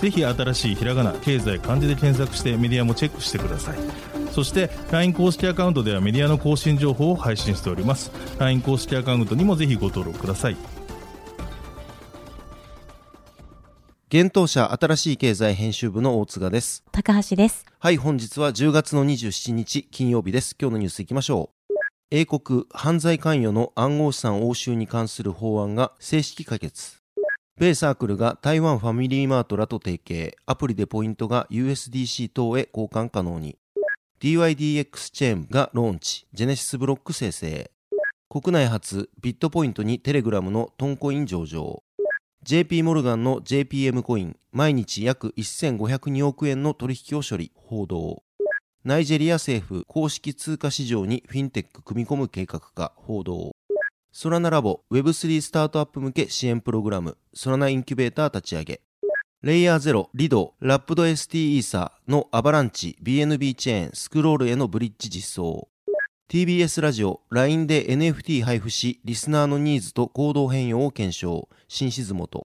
[0.00, 3.78] ぜひ新しいひらがな経済漢字で検索してメディアもチェックしてください
[4.32, 10.56] そして LINE 公式アカウントではメディアの更新情報を配信しております LINE 公式アカウントにもぜひご登録ください
[14.08, 16.84] 現当社新しい経済編集部の大塚です。
[16.92, 17.66] 高橋です。
[17.80, 20.54] はい、本日は10月の27日金曜日です。
[20.58, 21.74] 今日のニュースいきましょう。
[22.12, 27.05] 英国犯罪関与の暗号資産押収に関する法案が正式可決。
[27.58, 33.56] 米サークルが台湾ファミリーマートらと提携、アプリでポイントが USDC 等へ交換可能に。
[34.20, 37.70] DYDX チェーンがローンチ、ジェネシスブロック生成。
[38.28, 41.82] 国内初ビットポイントにテレグラムのトンコイン上場。
[42.42, 48.22] JP モルガンの JPM コイン、毎日約1502億円の取引を処理、報道。
[48.84, 53.55] ナイジェリア政府公式通貨市場にフィンテック組み込む計画か、報道。
[54.18, 58.80] ソラナラボ Web3 スタートアップ向け支援プログラム、ソラナインキュベーター立ち上げ。
[59.42, 65.68] レイヤー0、リド、ラップド ST イーサのアバランチ、BNB チェーン、スクロールへのブリッジ実装。
[66.30, 71.50] TBS ラジオ、LINE で NFT 配布し、リスナーのニーズと行動変容を検証。
[71.68, 72.46] 新静本。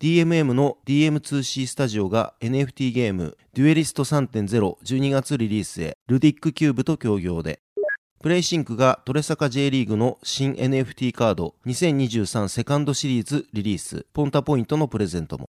[0.00, 7.61] DMM の DM2C スタジオが NFT ゲーム、デュエリスト3.0、12月リリースへ、ルディックキューブと協業で。
[8.22, 15.46] プレイシンクがトレサカ J リーグの新 NFT カード2023セカンドシリーズリリース、ポンタポイントのプレゼントも。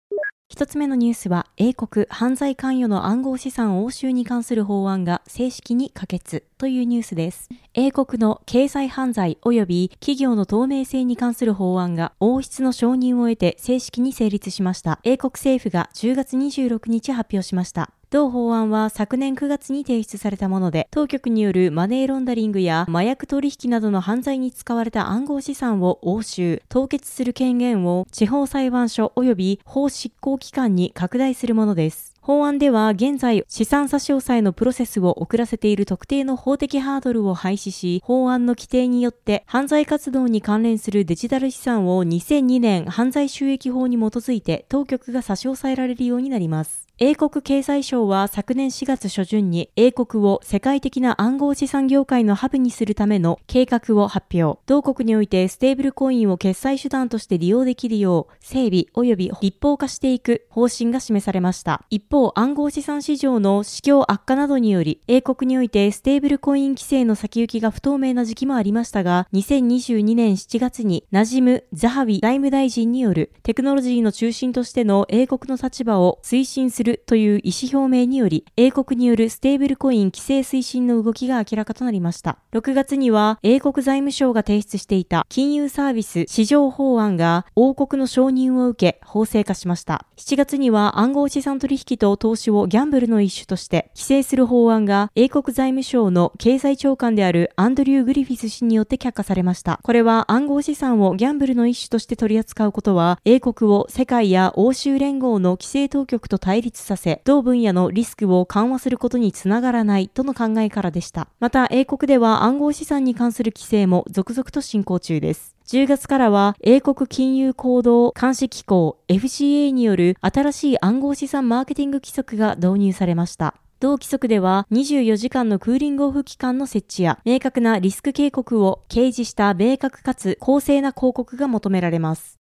[0.50, 7.50] 一つ目のニュースは、英国犯罪関与の暗号資産押収に関する法案が正式に可決というニュースです。
[7.74, 15.00] 英国の経済犯罪及び企業の透明性に関する法案が王室の承認を得て正式に成立しました。
[15.04, 17.94] 英国政府が10月26日発表しました。
[18.12, 32.16] 同法案は昨年9月に提出されたもので、当局によるマネーロンダリングや麻薬取引などの犯罪に使われた暗号資産を押収、凍結する権限を地方裁判所及び法執行機関に拡大するものです。
[32.20, 46.89] 法案では現在資産差し押さえのプロセスを遅らせている特定の法的ハードルを廃止し、法案の規定によって犯罪活動に関連するデジタル資産を2002年犯罪収益法に基づいて当局が差し押さえられるようになります。
[47.02, 54.60] 英国経済省は昨年4月初旬に英国を世界的な暗号資産業界のハブにするための計画を発表。
[54.66, 61.86] 同国においてステーブルコインを決済手段として利用できるよう整備及び立法化していく方針が示されました。
[61.90, 82.40] 一方、暗号資産市場の市況悪化などにより、英国においてステーブルコイン規制の先行きが不透明な時期もありましたが、2022年7月にナジム・ザハウィ財務大臣によるテクノロジーの中心としての英国の立場を推進するという意思表明により、英国によるステーブルコイン規制推進の動きが明らかとなりました。
[82.54, 90.06] 6月には英国財務省が提出していた金融サービス市場法案が王国の承認を受け法制化しました。
[90.20, 99.80] 7月には暗号資産取引と投資をギャンブルの一種として規制する法案が英国財務省の経済長官であるアンドリュー・グリフィス氏によって却下されました。
[99.82, 111.30] これは暗号資産をギャンブルの一種として取り扱うことは英国を世界や欧州連合の規制当局と対立させ、同分野のリスクを緩和することにつながらないとの考えからでした。
[111.40, 115.59] また英国では暗号資産に関する規制も続々と進行中です。
[115.72, 123.54] 10月からは英国金融行動監視機構 FCA による新しい暗号資産マーケティング規則が導入されました。
[123.80, 132.39] 同規則では24時間のクーリングオフ期間の設置や明確なリスク警告を掲示した明確かつ公正な広告が求められます。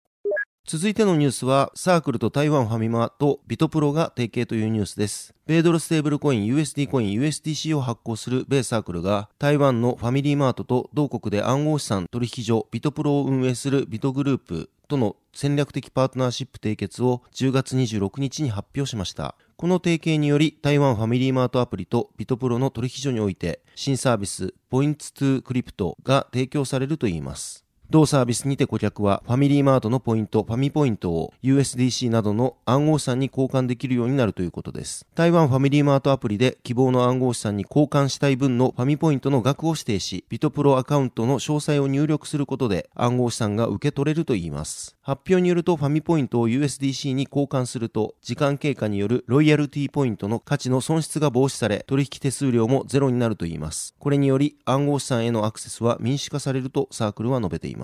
[0.72, 5.34] 続いてのニュースは、サークルと台湾ファミマとビトプロが提携というニュースです。
[5.47, 19.34] 米ドルステーブルコイン USD コイン USDC を発行する米サークルが、台湾のファミリーマートと同国で暗号資産取引所ビトプロを運営するビトグループとの戦略的パートナーシップ締結を10月26日に発表しました。
[19.58, 27.66] この提携により、台湾ファミリーマートアプリとビトプロの取引所において、新サービス、ポインツトゥクリプトが提供されるといいます。
[27.91, 35.08] 同サービスにて顧客はファミリーマートのポイント、ファミポイントを USDC などの暗号資産に交換できるようになるということです。
[35.16, 44.96] 台湾ファミリーマートアプリで希望の暗号資産に交換したい分のファミポイントの額を指定し、ビトプロアカウントの詳細を入力することで暗号資産が受け取れるといいます。
[45.02, 53.96] 発表によるとファミポイントを USDC に交換すると、時間経過によるロイヤルティポイントの価値の損失が防止され、取引手数料もゼロになるといいます。
[53.97, 57.78] これにより暗号資産へのアクセスは民主化されるとサークルは述べています。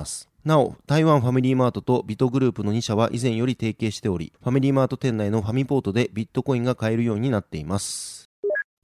[0.45, 8.30] なお、台湾ファミリーマートとビトグループの2社は以前より提携しており、ファミリーマート店内のファミポートでビットコインが買えるようになっています。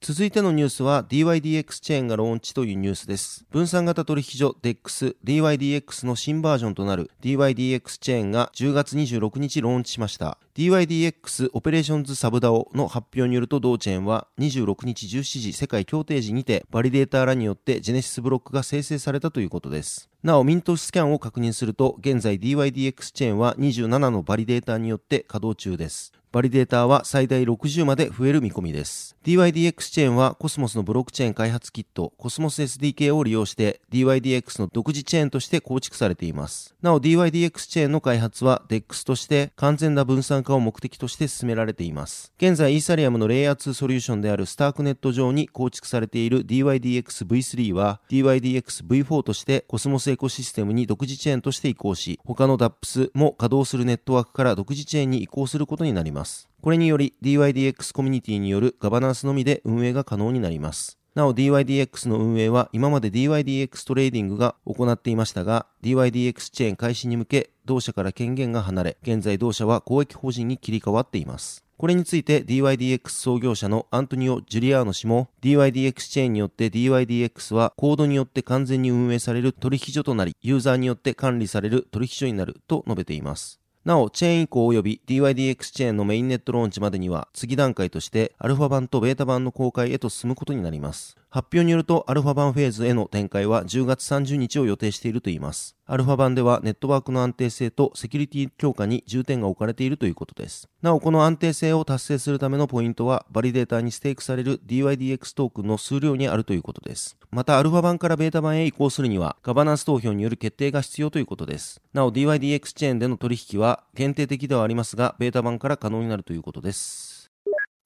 [0.03, 3.45] 続いてのニュースは DYDX チェーンがローンチというニュースです。
[3.51, 10.39] 分散型取引所 DEX、DYDX の新バージョンとなる DYDX チェーンが10月26日ローンチしました。
[10.55, 20.10] DYDX オペレーションズサブダオの発表によると同チェーンは26日17時世界協定時にてバリデーターらによってジェネシスブロックが生成されたということです。
[20.23, 26.13] なお、ミントスキャンを確認すると、現在 DYDX チェーンは27のバリデータによって稼働中です。
[26.31, 29.17] バリデーターは最大60まで増える見込みです。
[29.25, 36.73] DYDX チェーンはコスモスのブロックチェーン開発キット、コスモス SDK を利用して DYDX の独自チェーンとして構築されています。
[36.81, 42.31] なお DYDX チェーンの開発は DEX として完全な分散化を目的として進められています。
[42.37, 56.20] 現在イーサリアムのレイヤー2ソリューションであるスタークネット上に構築されている DYDX V3 は DYDX V4 としてコスモスエコシステムに独自チェーンとして移行し、他の DApps も稼働するネットワークから独自チェーンに移行することになります。
[56.61, 60.97] これにより DYDX コミュニティによるガバナンスのみで運営が可能になります。
[61.13, 71.65] なお DYDX の運営は今まで DYDX トレーディングが行っていましたが DYDX チェーン開始に向け同社から権限が離れ現在同社は公益法人に切り替わっています。
[71.77, 83.60] これについて DYDX 創業者のアントニオ・ジュリアーノ氏も DYDX チェーンによって DYDX はコードによって完全に運営される取引所となりユーザーによって管理される取引所になると述べています。
[83.83, 91.20] なお、チェーン移行及び DYDX チェーンのメインネットローンチまでには、次段階として、アルファ版とベータ版の公開へと進むことになります。
[91.33, 95.77] 発表によると、アルファ版フェーズへの展開は10月30日を予定しているといいます。
[95.85, 100.67] アルファ版ではネットワークの安定性とセキュリティ強化に重点が置かれているということです。
[100.81, 107.17] なお、この安定性を達成するためのポイントは、バリデータにステークされる DYDX トークンの数量にあるということです。
[107.31, 111.79] また、アルファ版からベータ版へ移行するには、ガバナンス投票による決定が必要ということです。
[111.93, 117.10] なお、DYDX チェーンでの取引は限定的ではありますが、ベータ版から可能になるということです。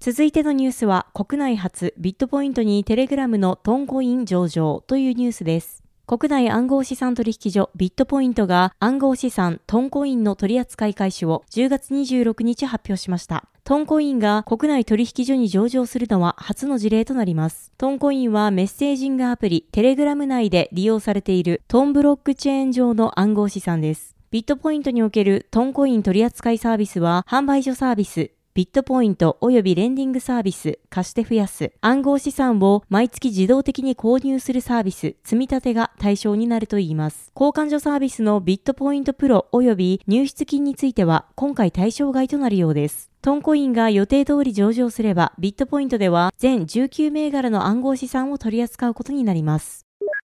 [0.06, 5.84] 続いてのニュースは国内初ビットポイントにテレグラムのトンコイン上場というニュースです。
[6.06, 13.46] 国内暗号資産取引所ビットポイントが暗号資産トンコインの取扱い開始を10月26日発表しました。
[13.64, 17.72] トンコインが国内取引所に上場するのは初の事例となります。
[17.80, 24.16] トンコインはメッセージングアプリテレグラム内で利用されているトンブロックチェーン上の暗号資産です。
[24.30, 37.34] ビットポイントにおけるトンコイン取扱いサービスは販売所サービス、ビットポイント及びレンディングサービス、貸して増やす、暗号資産を毎月自動的に購入するサービス、積み立てが対象になるといいます。
[37.36, 43.12] 交換所サービスのビットポイントプロ及び入出金については今回対象外となるようです。
[43.22, 49.86] トンコインが予定通り上場すれば、ビットポイントでは全19銘柄の暗号資産を取り扱うことになります。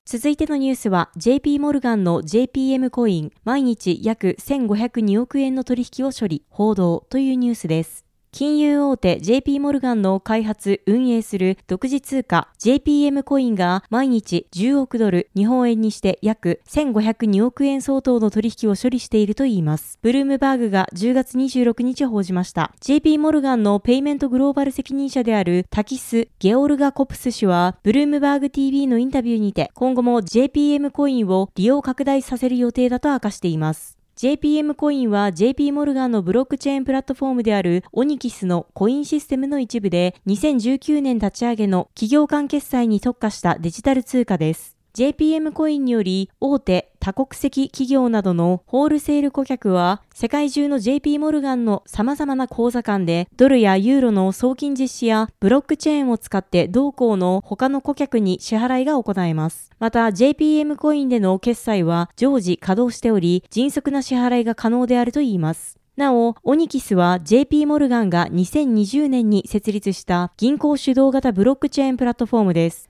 [0.05, 8.10] 続いてのニュースは JP モルガンの JPM コイン毎日約1502億円の取引を処理、報道というニュースです。
[8.33, 19.99] 金融大手 JP モルガンの開発、運営する独自通貨 JPM コインが毎日10億ドル、日本円にして約1502億円相当の取引を処理しているといいます。
[20.01, 22.73] ブルームバーグが10月26日報じました。
[22.81, 34.00] JP モルガンのペイメントグローバル責任者であるタキス・ゲオルガ・コプス氏は、ブルームバーグ TV のインタビューにて、今後も JPM コインを利用拡大させる予定だと明かしています。
[34.21, 44.80] JPM コインは JP モルガンのブロックチェーンプラットフォームであるオニキスのコインシステムの一部で2019年立ち上げの企業間決済に特化したデジタル通貨です。
[44.95, 59.71] JPM コインにより大手多国籍企業などのホールセール顧客は世界中の JP モルガンの様々な口座間でドルやユーロの送金実施やブロックチェーンを使って同行の他の顧客に支払いが行えます。
[59.79, 65.79] また JPM コインでの決済は常時稼働しており迅速な支払いが可能であるといいます。
[65.97, 72.90] なお、オニキスは JP モルガンが2020年に設立した銀行主導型ブロックチェーンプラットフォームです。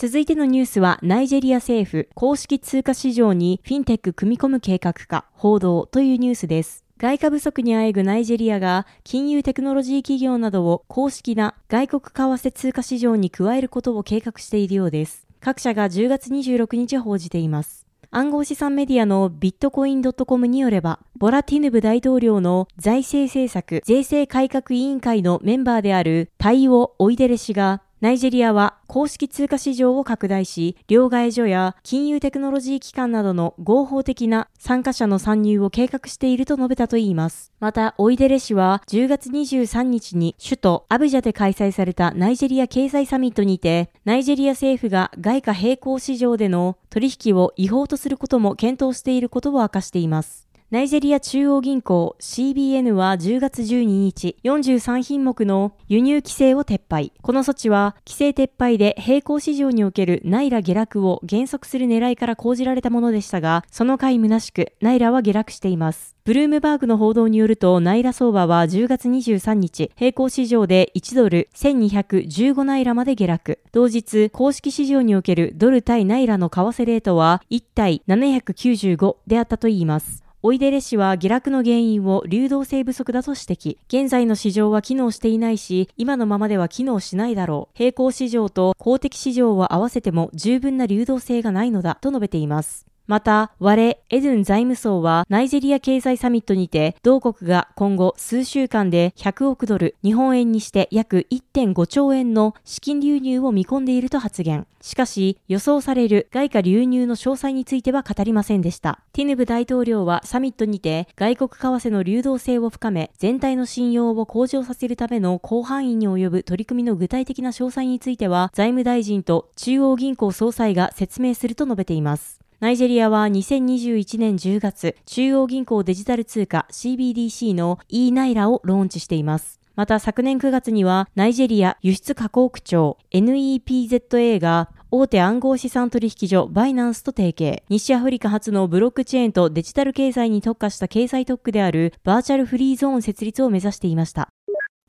[0.00, 6.84] 続いてのニュースは、ナイジェリア政府公式通貨市場にフィンテック組み込む計画か、報道というニュースです。
[6.98, 15.26] 外貨不足にあえぐナイジェリアが金融テクノロジー企業などを公式な外国為替通貨市場に加えることを計画しているようです。
[15.40, 17.84] 各社が10月26日報じています。
[18.12, 37.52] 暗号資産メディアのビットコイン .com によれば、ボラティヌブ大統領の財政政策税制改革委員会のメンバーであるタイオ・オイデレ氏がナイジェリアは公式通貨市場を拡大し、両替所や金融テクノロジー機関などの合法的な参加者の参入を計画していると述べたといいます。
[37.58, 50.47] また、オイデレ氏は10月23日に首都アブジャで開催されたナイジェリア経済サミットにて、ナイジェリア政府が外貨並行市場での取引を違法とすることも検討していることを明かしています。
[50.70, 57.14] ナイジェリア中央銀行 CBN は10月12日、43品目の輸入規制を撤廃。
[57.22, 66.14] この措置は、規制撤廃で並行市場におけるナイラ下落を減速する狙いから講じられたものでしたが、その回虚しく、ナイラは下落しています。
[66.26, 73.58] ブルームバーグの報道によると、ナイラ相場は10月23日、並行市場で1ドル1215ナイラまで下落。
[73.72, 80.27] 同日、公式市場におけるドル対ナイラの為替レートは1対795であったといいます。
[80.40, 83.76] おいでれ氏は下落の原因を流動性不足だと指摘。
[83.88, 87.76] 現在の市場は機能していないし、今のままでは機能しないだろう。
[87.76, 92.86] 並行市場と公的市場を合わせても十分な流動性がないのだと述べています。
[93.08, 104.66] また、我、エドゥン財務省はナイジェリア経済サミットにて、同国が今後数週間で100億ドル、日本円にして約1.5兆円の資金流入を見込んでいると発言。
[104.82, 109.00] しかし、予想される外貨流入の詳細については語りませんでした。
[109.14, 122.47] ティヌブ大統領はサミットにて、外国為替の流動性を深め、全体の信用を向上させるための広範囲に及ぶ取り組みの具体的な詳細については、財務大臣と中央銀行総裁が説明すると述べています。
[122.60, 129.60] ナイジェリアは2021年10月、中央銀行デジタル通貨 CBDC の e ナイラをローンチしています。
[129.76, 144.30] また昨年9月にはナイジェリア輸出加工区長 NEPZA が大手暗号資産取引所バイナンスと提携、西アフリカ初のブロックチェーンとデジタル経済に特化した経済特区であるバーチャルフリーゾーン設立を目指していました。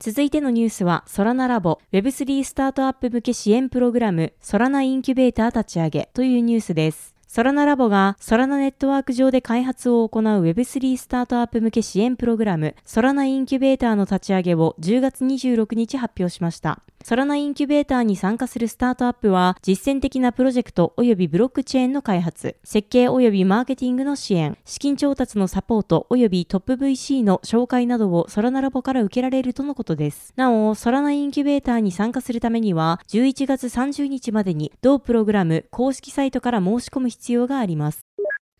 [0.00, 7.09] 続いてのニュースは、ソラナラボ Web3 スタートアップ向け支援プログラムソラナインキュベーター立ち上げというニュースです。
[7.32, 16.82] ソラナラボがソラナネットワーク上で開発を行う Web3 スタートアップ向け支援プログラムソラナインキュベーターの立ち上げを10月26日発表しました。
[17.02, 30.34] ソラナインキュベーターに参加するスタートアップは、実践的なプロジェクト及びブロックチェーンの開発、設計及びマーケティングの支援、資金調達のサポート及びトップ VC の紹介などをソラナラボから受けられるとのことです。
[30.36, 38.09] なお、ソラナインキュベーターに参加するためには、11月30日までに同プログラム公式サイトから申し込む必要があります。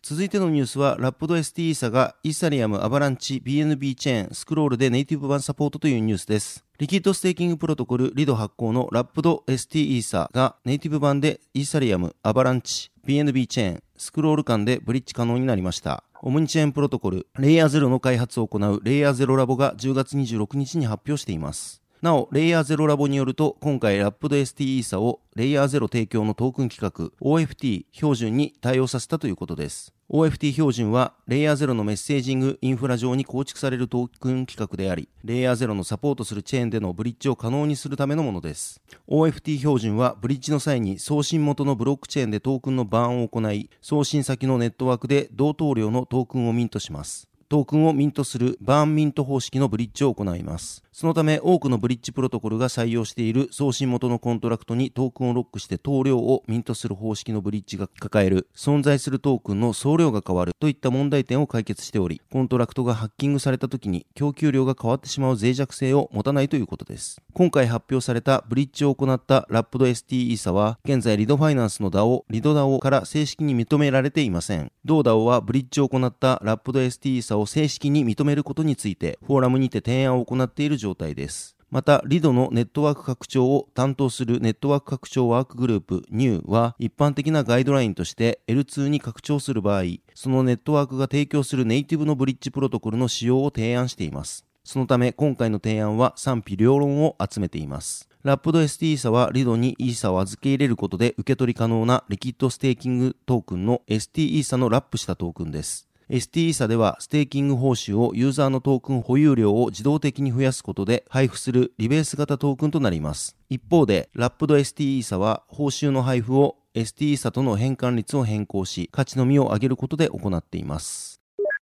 [0.03, 6.65] 続いてのニュースは、ラップド ST イーサがイーサリアム、アバランチ、BNB チェーン、スクロールでネイティブ版サポートというニュースです。
[6.79, 16.03] リキッドステーキングプロトコルリド発行のラップド ST イーサがネイティブ版でイーサリアム、アバランチ、BNB チェーン、スクロール間でブリッジ可能になりました。
[16.23, 21.80] オムニチェーンプロトコル、レイヤー0の開発を行うレイヤー0ラボが10月26日に発表しています。
[22.01, 29.93] なお、レイヤー0ラボによると、今回ラップド ST イーサをレイヤー0提供のトークン規格 OFT 標準に対応させたということです。
[30.09, 38.81] OFT 標準は、レイヤー0のメッセージングインフラ上に構築されるトークン規格であり、レイヤー0のサポートするチェーンでのブリッジを可能にするためのものです。
[39.07, 47.30] OFT 標準は、ブリッジの際に送信元のブロックチェーンでトークンのバーンを行い、送信先のネットワークで同等量のトークンをミントします。
[47.51, 50.85] トークンをミントするバーンミント方式のブリッジを行います。
[50.93, 67.21] そのため多くのブリッジプロトコルが採用している送信元のコントラクトにトークンをロックして等量をミントする方式のブリッジが抱える存在するトークンの総量が変わるといった問題点を解決しており、コントラクトがハッキングされた時に供給量が変わってしまう脆弱性を持たないということです。
[67.33, 74.71] 今回発表されたブリッジを行ったラップド ST イーサは現在リドファイナンスの DAO、リド DAO から正式に認められていません。
[74.85, 81.57] 同 DAO はブリッジを行ったラップド ST イーサをを正式に認めることについてフォーラムにて提案を行っている状態です。
[81.71, 89.83] また、リドのネットワーク拡張を担当するネットワーク拡張ワークグループ NEW は一般的なガイドラインとして L2 に拡張する場合、
[90.13, 94.45] そのネットワークが提供するネイティブのブリッジプロトコルの使用を提案しています。
[94.65, 98.09] そのため今回の提案は賛否両論を集めています。
[98.23, 105.87] ラップド ST イーサはリドにイーサを預け入れることで受け取り可能なリキッドステーキングトークンの ST イーサのラップしたトークンです。
[106.11, 113.37] ST 社ではステーキング報酬をユーザーのトークン保有量を自動的に増やすことで配布するリベース型トークンとなります。
[113.49, 121.21] 一方で、ラップド ST 社は報酬の配布を ST 社との変換率を変更し、価値のみを上げることで行っています。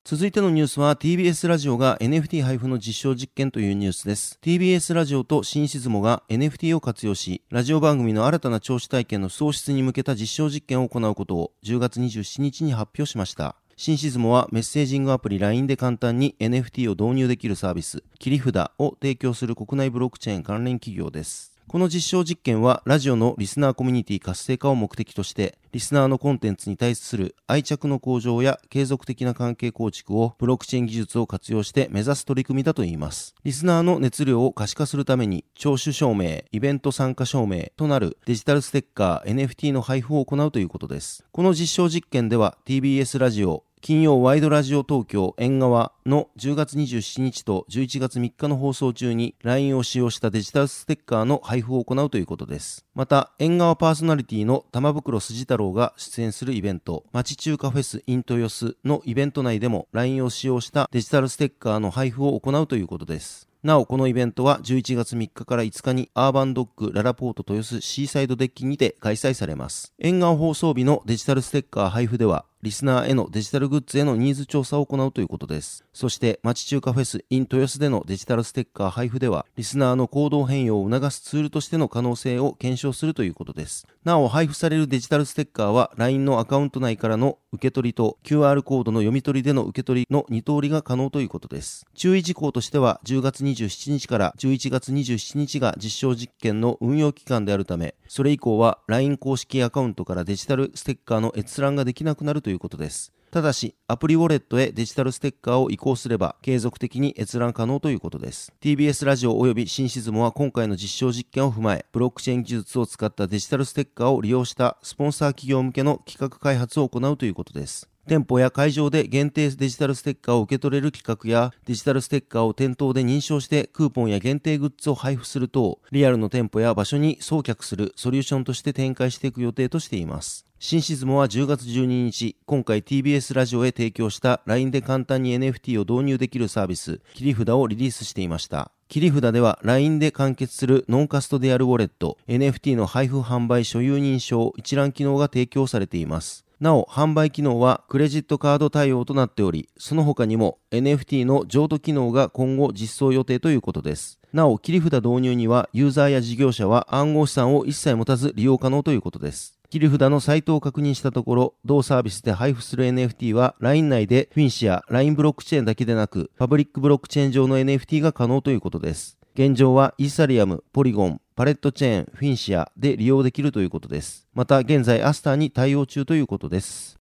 [0.06, 4.40] 続いてのニュースは TBS ラジオが NFT 配布の実証実験というニュースです。
[4.42, 13.58] TBS ラジオと新シズモが NFT を活用し、ラジオ番組の新たな聴取体験の創出に向けた実証実験を行うことを10月27日に発表しました。
[13.82, 21.54] 新シズモはメッセージングアプリ LINE で簡単に NFT を導入できるサービス、切り札を提供する国内ブロックチェーン関連企業です。
[21.70, 33.34] この実証実験はラジオのリスナーコミュニティ活性化を目的として、リスナーのコンテンツに対する愛着の向上や継続的な関係構築をブロックチェーン技術を活用して目指す取り組みだといいます。
[33.46, 41.24] リスナーの熱量を可視化するために、聴取証明、イベント参加証明となるデジタルステッカー NFT の配布を行うということです。
[41.32, 52.86] この実証実験では TBS ラジオ、金曜ワイドラジオ東京縁側の10月27日と11月3日の放送中に LINE を使用したデジタルステッカーの配布を行うということです。
[52.94, 63.48] また、縁側パーソナリティの玉袋筋太郎が出演するイベント、町中華フェスイントヨスのイベント内でも LINE を使用したデジタルステッカーの配布を行うということです。
[63.64, 69.94] なお、このイベントは11月3日から5日にアーバンドッグララポート豊洲シーサイドデッキにて開催されます。
[70.00, 75.86] 沿岸放送日のデジタルステッカー配布では、リスナーへのデジタルグッズへのニーズ調査を行うということです。
[75.94, 83.88] そして、町中華フェス in 豊洲でのデジタルステッカー配布では、リスナーの行動変容を促すツールとしての可能性を検証するということです。
[84.04, 91.86] なお、配布されるデジタルステッカーは、LINE のアカウント内からの受け取りと QR コードの読み取りでの受け取りの2通りが可能ということです。
[91.96, 103.14] 注意事項としては、10月27日から11月27日が実証実験の運用期間であるため、それ以降は LINE 公式アカウントからデジタルステッカーの閲覧ができなくなるとということです。
[103.30, 108.52] ただし、アプリウォレットへデジタルステッカーを移行すれば、継続的に閲覧可能ということです。
[108.60, 117.88] TBS ラジオ及び新シズモは今回の実証実験を踏まえ、ブロックチェーン技術を使ったデジタルステッカーを利用したスポンサー企業向けの企画開発を行うということです。
[118.10, 130.48] 店舗や会場で限定デジタルステッカーを受け取れる企画やデジタルステッカーを店頭で認証してクーポンや限定グッズを配布するとリアルの店舗や場所に送客するソリューションとして展開していく予定としています。
[130.58, 138.72] 新シズモは10月12日、今回 TBS ラジオへ提供した LINE で簡単に NFT を導入できるサービス、切り札をリリースしていました。
[138.90, 146.49] 切り札では LINE で完結するノンカストデアルウォレット、NFT の配布販売所有認証一覧機能が提供されています。
[146.60, 154.20] なお、販売機能はクレジットカード対応となっており、その他にも NFT の譲渡機能が今後実装予定ということです。
[154.34, 159.58] なお、切り札導入にはユーザーや事業者は暗号資産を一切持たず利用可能ということです。
[159.70, 169.19] 切り札のサイトを確認したところ、同サービスで配布する NFT は LINE 内でフィンシや LINE ブロックチェーンだけでなく、パブリックブロックチェーン上の NFT が可能ということです。
[169.34, 174.28] 現状はイーサリアム、ポリゴン、パレットチェーン、フィンシアで利用できるということです。
[174.34, 177.00] また現在アスターに対応中ということです。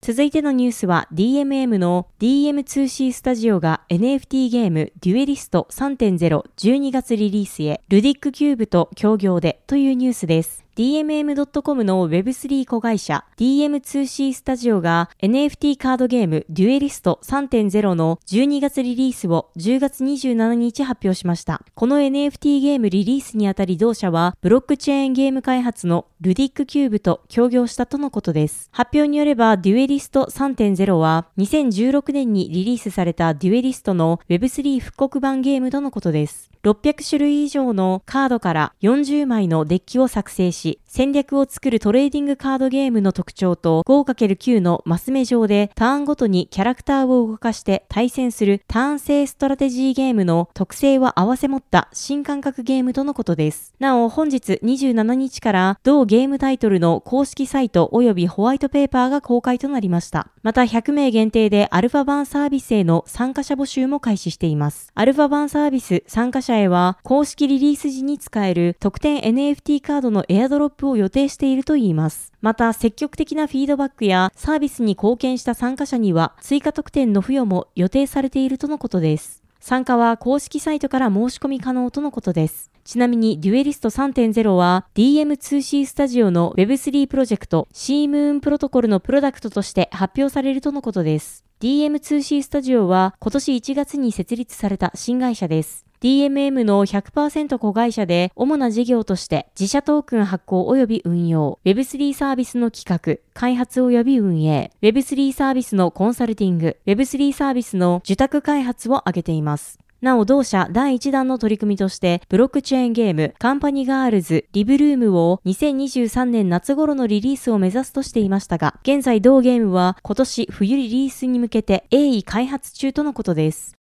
[0.00, 10.63] 続いてのニュースは DMM の DM2C スタジオが NFT ゲームデュエリスト3.0 12月リリースへルディックキューブと協業でというニュースです。
[10.76, 21.62] DMM.com の Web3 子会社 DM2C スタジオが NFT カードゲームデュエリスト3.0の12月リリースを10月27日発表しました。
[21.76, 28.68] この NFT ゲームリリースにあたり同社はブロックチェーンゲーム開発のルディックキューブと協業したとのことです。
[28.72, 36.50] 発表によればデュエリスト3.0は2016年にリリースされたデュエリストの Web3 復刻版ゲームとのことです。
[36.64, 53.74] 600種類以上のカードから40枚のデッキを作成し、戦略を作るトレーディングカードゲームの特徴と 5×9 のマス目上でターンごとにキャラクターを動かして対戦するターン制ストラテジーゲームの特性を合わせ持った新感覚ゲームとのことです。
[53.78, 60.28] なお、本日27日から同ゲームタイトルの公式サイト及びホワイトペーパーが公開となりました。
[60.42, 64.90] また100名限定でアルファ版サービスへの参加者募集も開始しています。
[64.94, 72.32] アルファ版サービス参加者へは公式リリース時に使える特典 NFT カードのエアドドロップを予定しているといいます。
[72.40, 79.42] また積極的なフィードバックやサービスに貢献した参加者には追加特典の付与も予定されているとのことです。
[79.58, 82.70] 参加は公式サイトから申し込み可能とのことです。
[82.84, 91.44] ちなみに、デュエリスト3.0は DM2C スタジオの Web3 プロジェクト C ムーンプロトコルのプロダクトとして発表されるとのことです。
[91.60, 95.83] DM2C スタジオは今年1月に設立された新会社です。
[96.04, 109.78] DMM の100%子会社で主な事業として自社トークン発行及び運用、Web3 サービスの企画、開発及び運営、Web3 サービスのコンサルティング、Web3 サービスの受託開発を挙げています。
[110.02, 123.78] なお同社第1弾の取り組みとしてブロックチェーンゲームカンパニガールズリブルームを2023年夏頃のリリースを目指すとしていましたが現在同ゲームは今年冬リリースに向けて鋭意開発中とのことです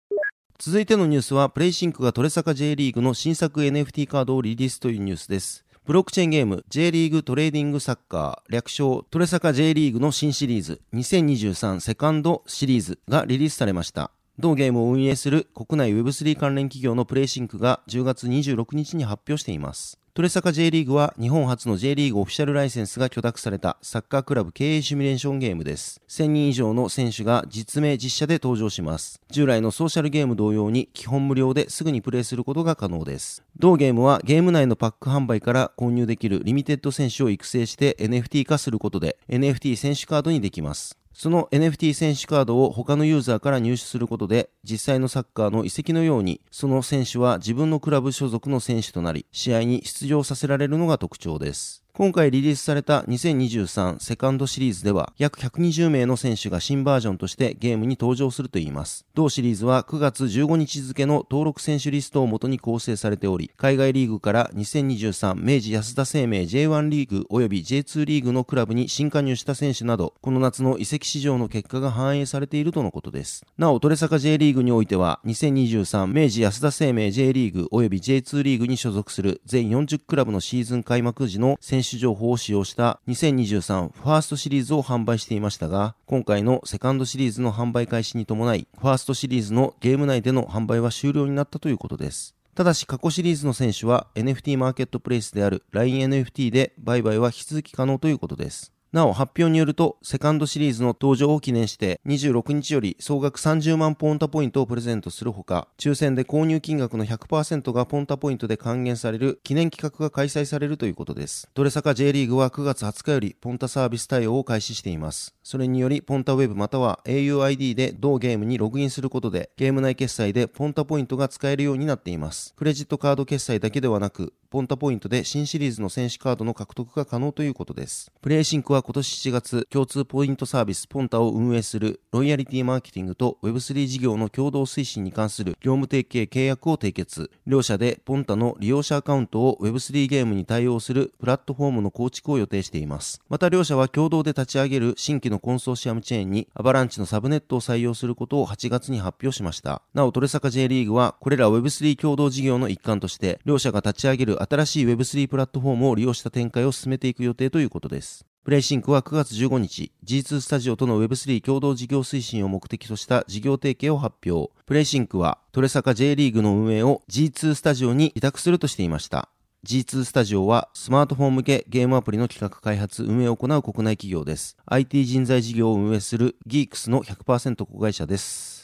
[0.63, 20.00] 続いてのニュースはプレイシンクがトレサカ J リーグの新作 NFT カードをリリースというニュースですブロックチェーンゲーム J リーグトレーディングサッカー略称トレサカ J リーグの新シリーズ2023セカンドシリーズがリリースされました同ゲームを運営する国内 Web3 関連企業のプレイシンクが10月26日に発表しています。
[20.13, 26.01] トレサカ J リーグは日本初の J リーグオフィシャルライセンスが許諾されたサッカークラブ経営シミュレーションゲームです。
[26.09, 29.21] 1000人以上の選手が実名実写で登場します。
[29.31, 33.45] 従来のソーシャルゲーム同様に基本無料ですぐにプレイすることが可能です。
[33.57, 41.00] 同ゲームはゲーム内のパック販売から購入できるリミテッド選手を育成して NFT 化することで NFT 選手カードにできます。
[41.21, 51.80] その NFT 選手カードを他のユーザーから入手することで、実際のサッカーの遺跡のように、その選手は自分のクラブ所属の選手となり、試合に出場させられるのが特徴です。
[51.93, 59.05] 今回リリースされた2023セカンドシリーズでは約120名の選手が新バージョンとしてゲームに登場するといいます。
[59.13, 73.45] 同シリーズは9月15日付の登録選手リストをもとに構成されており、海外リーグから2023明治安田生命 J1 リーグ及び J2 リーグのクラブに新加入した選手など、この夏の移籍市場の結果が反映されているとのことです。
[73.57, 92.35] なお、トレサカ J リーグにおいては、2023明治安田生命 J リーグ及び J2 リーグに所属する全40クラブのシーズン開幕時の選手選手情報を使用した2023ファーストシリーズを販売していましたが、今回のセカンドシリーズの販売開始に伴い、ファーストシリーズのゲーム内での販売は終了になったということです。
[92.53, 98.73] ただし過去シリーズの選手は NFT マーケットプレイスである LINE NFT で売買は引き続き可能ということです。
[98.93, 111.49] なお発表によると、セカンドシリーズの登場を記念して、26日より総額30万ポンタポイントをプレゼントするほか、抽選で購入金額の100%がポンタポイントで還元される記念企画が開催されるということです。
[111.53, 115.35] トレサカ J リーグは9月20日よりポンタサービス対応を開始しています。
[115.41, 122.53] それにより、ポンタウェブまたは au ID で同ゲームにログインすることで、ゲーム内決済でポンタポイントが使えるようになっています。
[122.57, 128.11] クレジットカード決済だけではなく、ポンタポイントで新シリーズの選手カードの獲得が可能ということです。
[128.21, 137.29] プレイシンクは今年7月、共通ポイントサービスポンタを運営するロイヤリティマーケティングと Web3 事業の共同推進に関する業務提携契約を締結。
[137.45, 143.21] 両社でポンタの利用者アカウントを Web3 ゲームに対応するプラットフォームの構築を予定しています。
[143.29, 149.83] また両社は共同で立ち上げる新規のコンソーシアムチェーンにアバランチのサブネットを採用することを8月に発表しました。
[149.93, 158.25] なお、トレサカ J リーグはこれら Web3 共同事業の一環として両社が立ち上げる新しい Web3 プラットフォームを利用した展開を進めていく予定ということです。
[158.43, 164.51] プレイシンクは9月15日、G2 スタジオとの Web3 共同事業推進を目的とした事業提携を発表。
[164.65, 169.29] プレイシンクはトレサカ J リーグの運営を G2 スタジオに委託するとしていました。
[169.63, 174.57] G2 スタジオはスマートフォン向けゲームアプリの企画開発運営を行う国内企業です。
[174.65, 178.60] IT 人材事業を運営する Geeks の100%子会社です。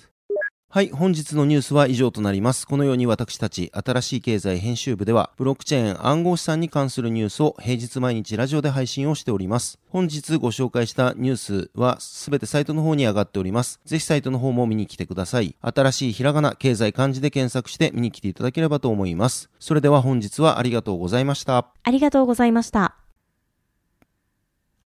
[0.69, 2.67] はい、本日のニュースは以上となります。
[2.67, 9.80] このように私たち、新しい経済編集部では、ブロックチェーン暗号資産に関するニュースを平日毎日ラジオで配信をしております。
[9.89, 13.80] 本日ご紹介したニュースは、すべてサイトの方に上がっております。
[13.86, 15.56] ぜひサイトの方も見に来てください。
[15.62, 19.49] 新しいひらがな、経済漢字で検索して見に来ていただければと思います。
[19.60, 21.65] それでは本日はありがとうございました。
[21.82, 23.07] ありがとうございました。